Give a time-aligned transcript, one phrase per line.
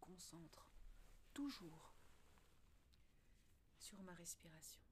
[0.00, 0.70] concentre
[1.34, 1.94] toujours
[3.78, 4.87] sur ma respiration.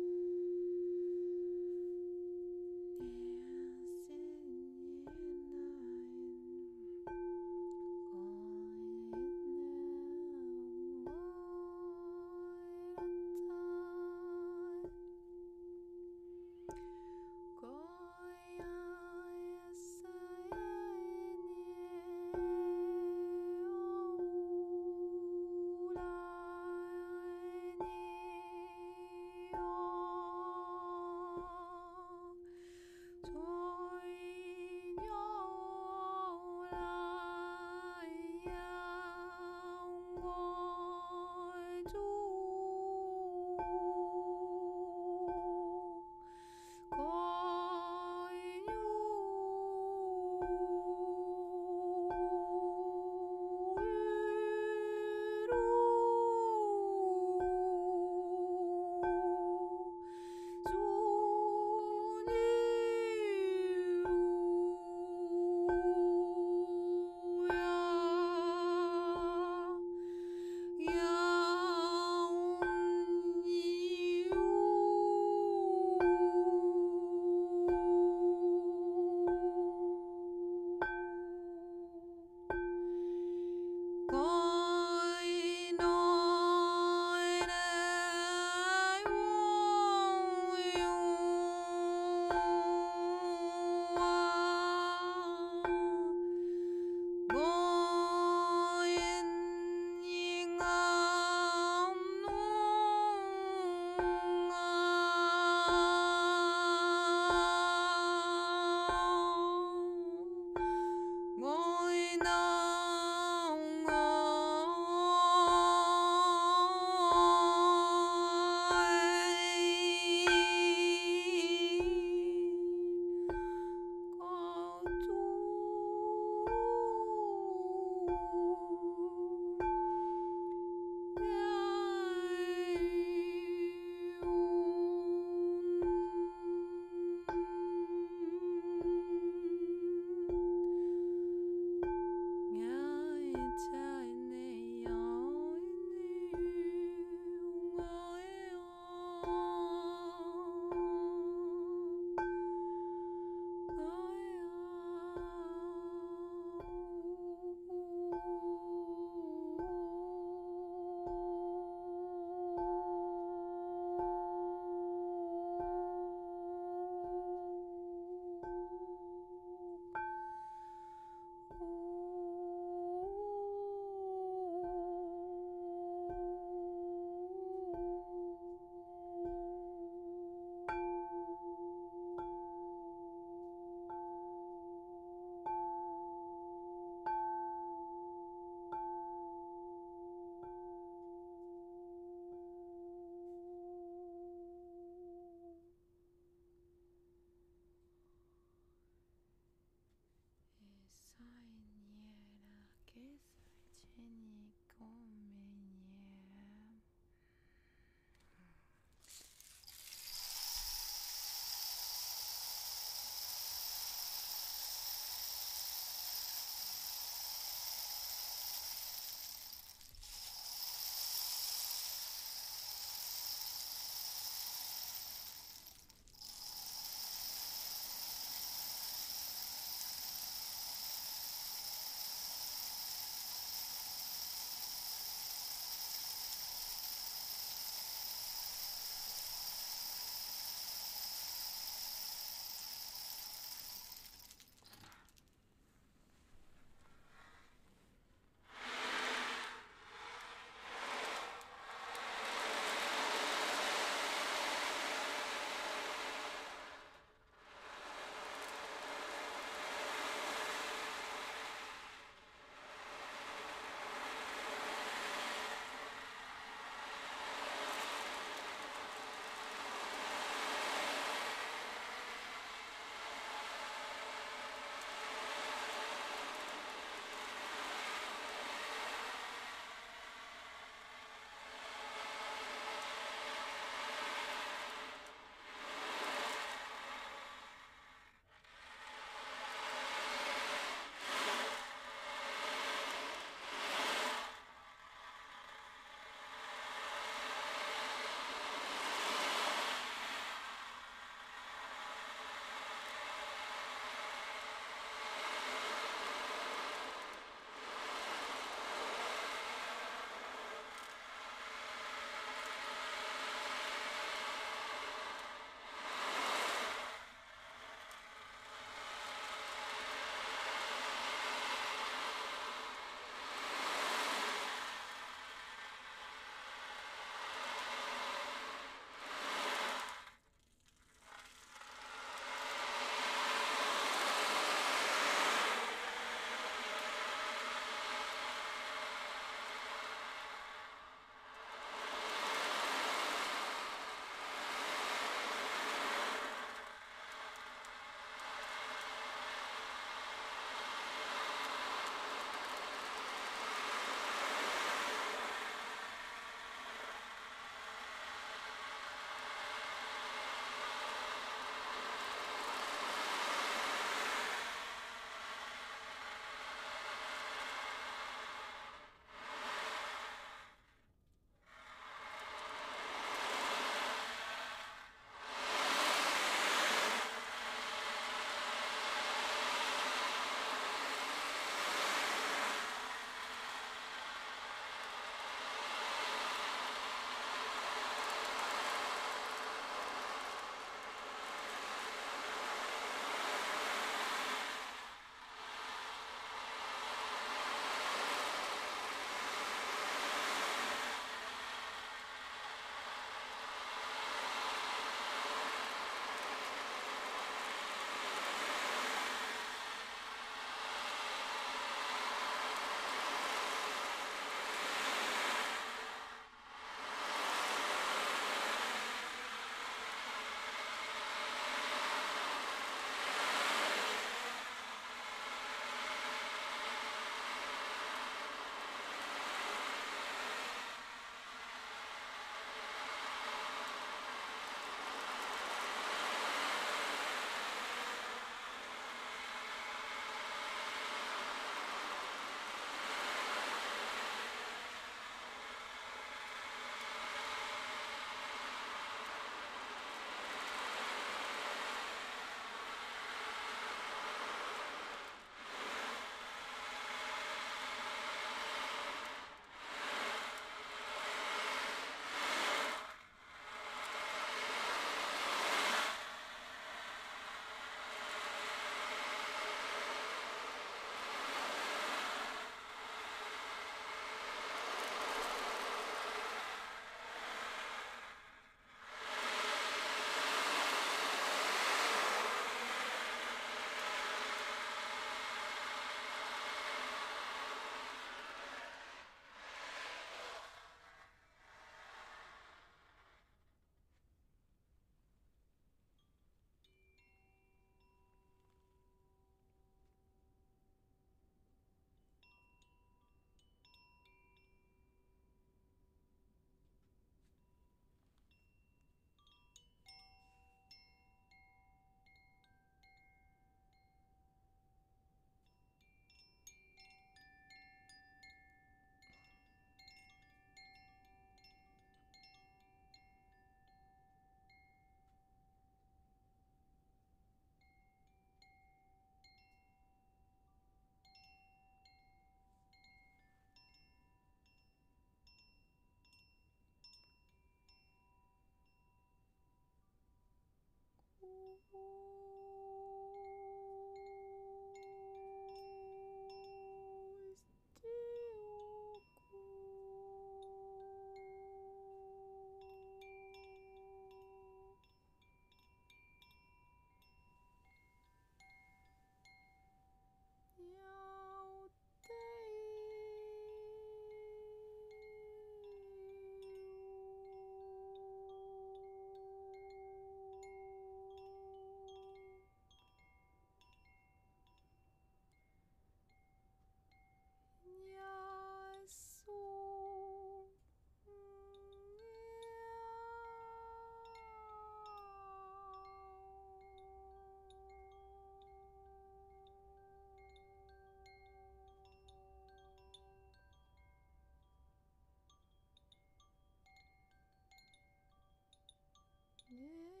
[599.51, 600.00] Yeah.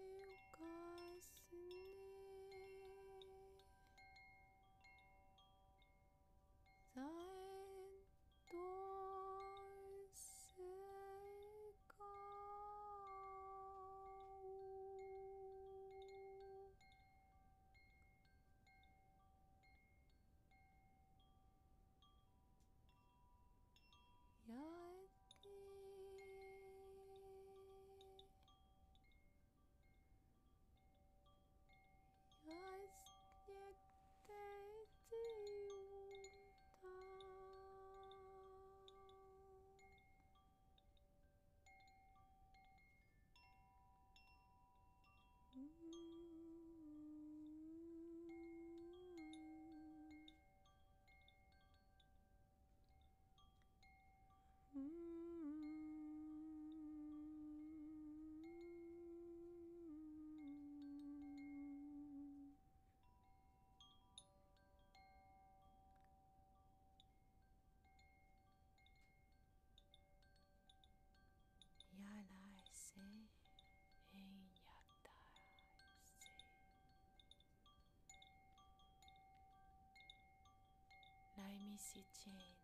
[81.81, 82.57] hissedeceğin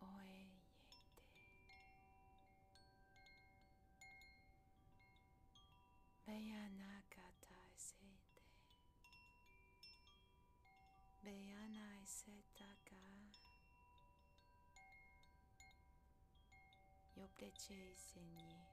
[0.00, 1.22] o en yetti
[6.26, 8.42] ve yana kadar sende
[11.24, 13.02] ve yana ise taka
[17.16, 18.71] yopleceği seni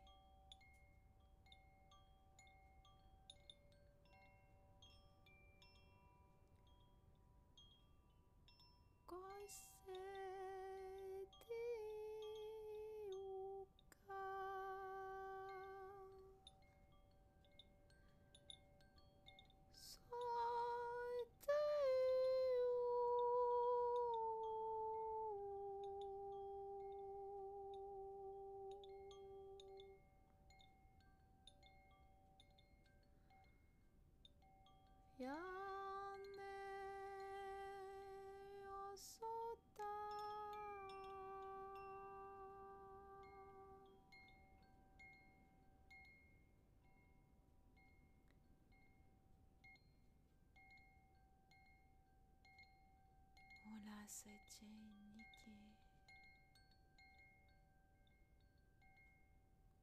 [54.10, 54.65] Comacete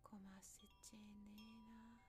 [0.02, 2.00] Comacete nena.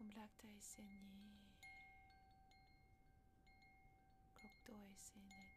[0.00, 1.56] Umlakta iseni
[4.34, 5.55] Krokto iseni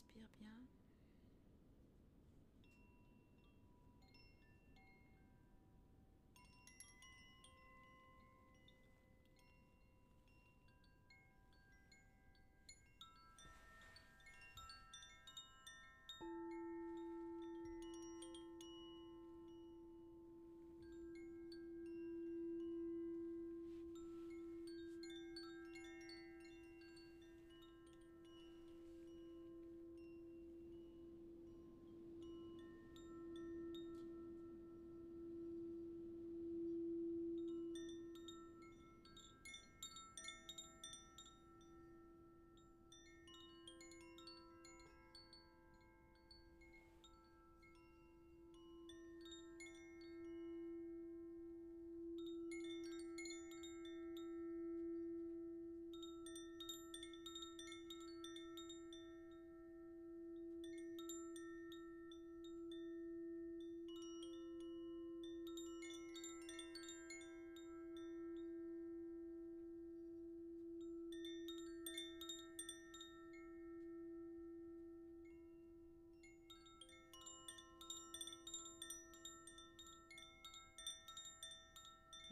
[0.00, 0.79] respire bien.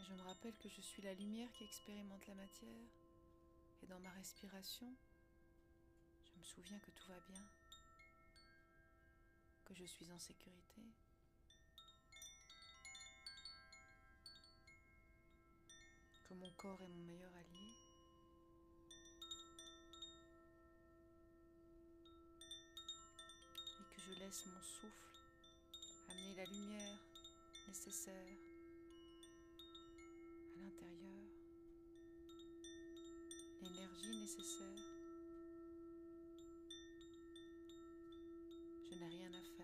[0.08, 2.88] Je me rappelle que je suis la lumière qui expérimente la matière.
[3.82, 4.90] Et dans ma respiration,
[6.24, 7.44] je me souviens que tout va bien,
[9.66, 10.80] que je suis en sécurité.
[16.24, 17.74] Que mon corps est mon meilleur allié.
[23.78, 25.06] Et que je laisse mon souffle
[26.08, 26.98] amener la lumière
[27.68, 28.47] nécessaire
[34.30, 34.36] Je
[38.94, 39.57] n'ai rien à faire,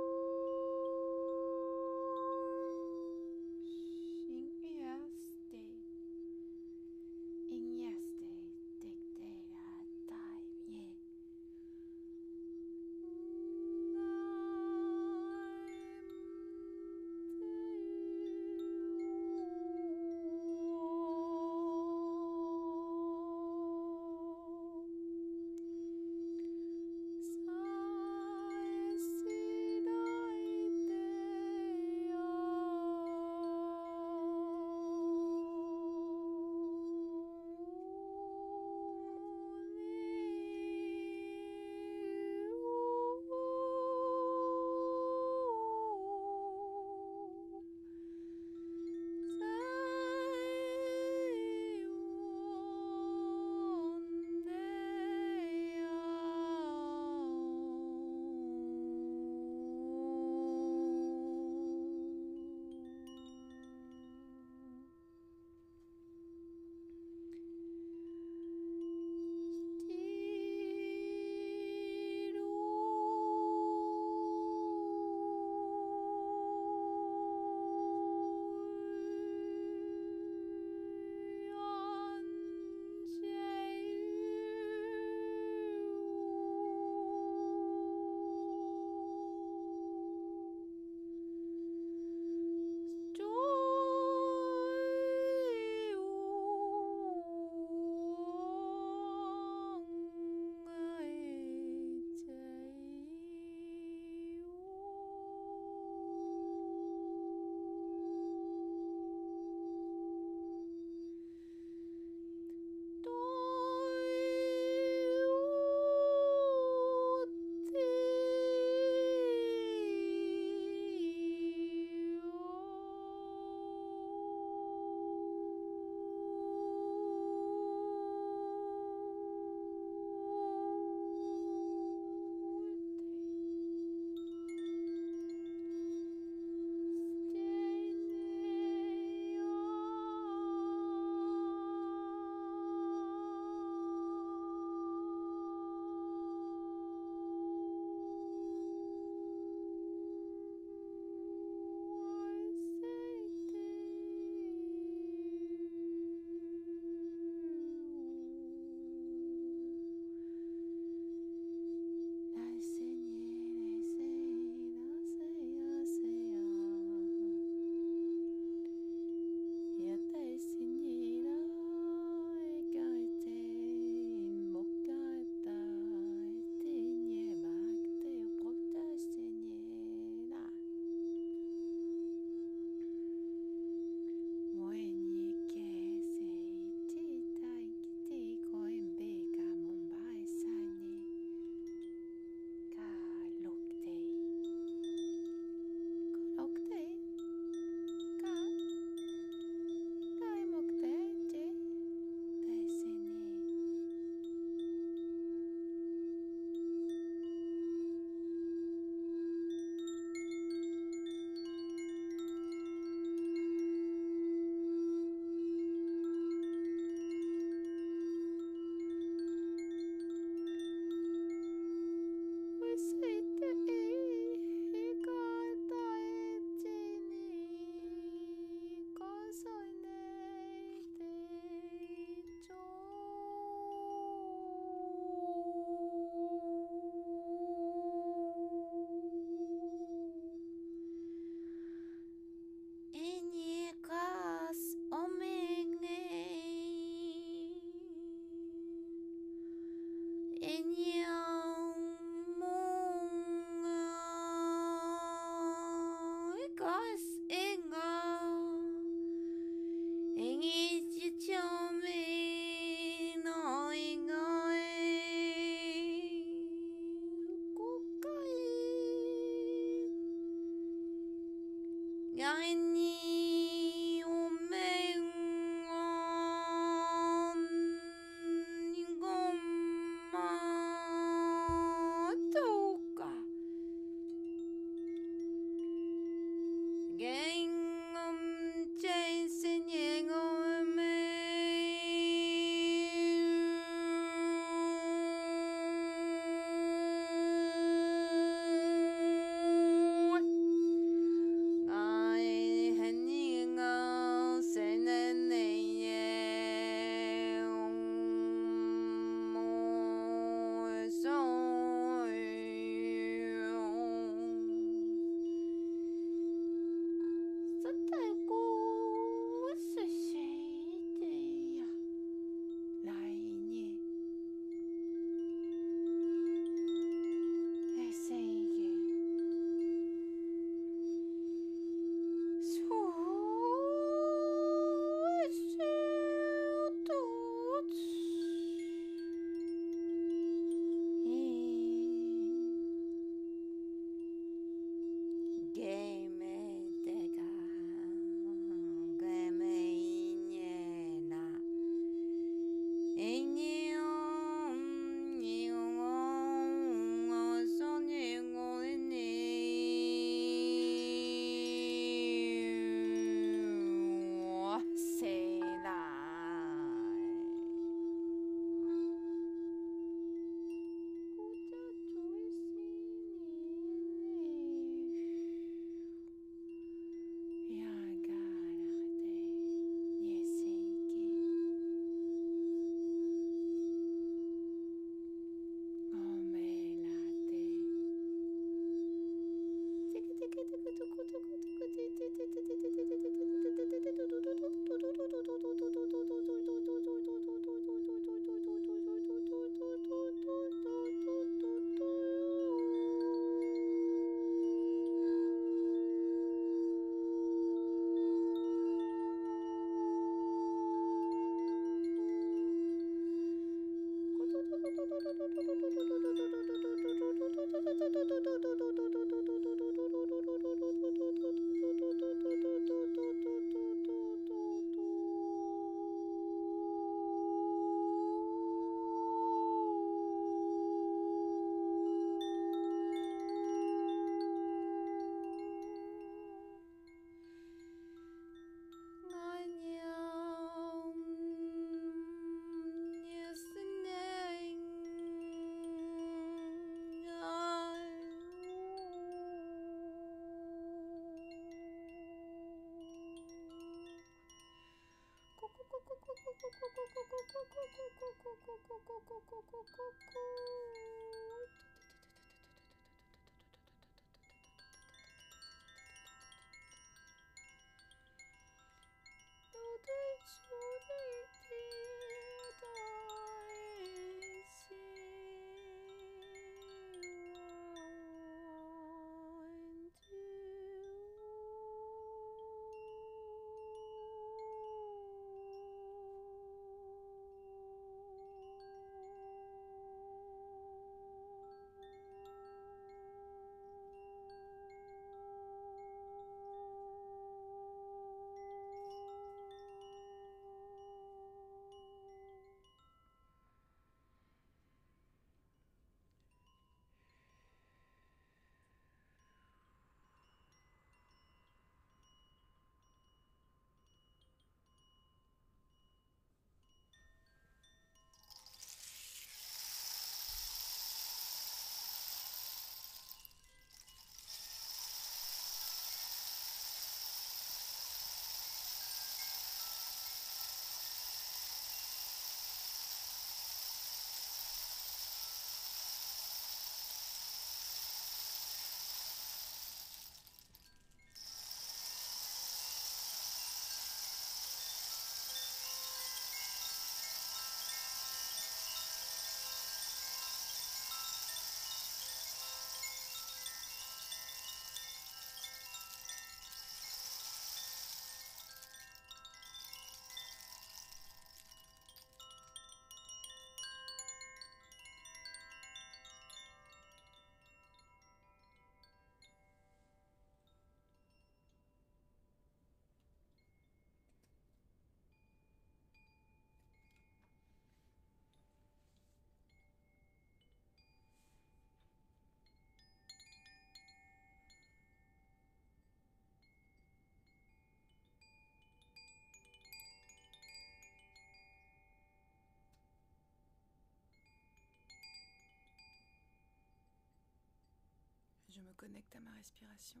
[598.66, 600.00] me connecte à ma respiration.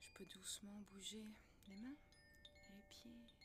[0.00, 1.26] Je peux doucement bouger
[1.66, 1.96] les mains
[2.70, 3.41] les pieds.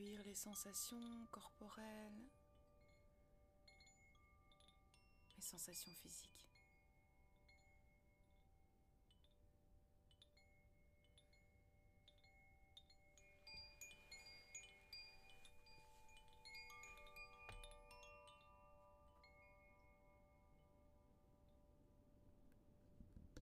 [0.00, 2.24] Les sensations corporelles,
[5.36, 6.49] les sensations physiques.